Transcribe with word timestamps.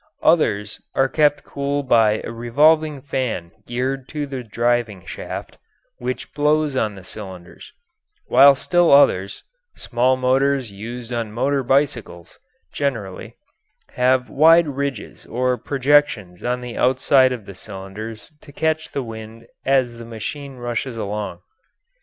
Others 0.23 0.81
are 0.95 1.07
kept 1.07 1.43
cool 1.43 1.83
by 1.83 2.21
a 2.23 2.31
revolving 2.31 3.03
fan 3.03 3.51
geared 3.67 4.07
to 4.09 4.25
the 4.25 4.43
driving 4.43 5.05
shaft, 5.05 5.59
which 5.99 6.33
blows 6.33 6.75
on 6.75 6.95
the 6.95 7.03
cylinders; 7.03 7.71
while 8.25 8.55
still 8.55 8.91
others 8.91 9.43
small 9.75 10.17
motors 10.17 10.71
used 10.71 11.13
on 11.13 11.31
motor 11.31 11.61
bicycles, 11.61 12.39
generally 12.73 13.35
have 13.89 14.27
wide 14.27 14.69
ridges 14.69 15.27
or 15.27 15.55
projections 15.55 16.43
on 16.43 16.61
the 16.61 16.75
outside 16.75 17.31
of 17.31 17.45
the 17.45 17.53
cylinders 17.53 18.31
to 18.41 18.51
catch 18.51 18.89
the 18.93 19.03
wind 19.03 19.45
as 19.67 19.99
the 19.99 20.05
machine 20.05 20.55
rushes 20.55 20.97
along. 20.97 21.41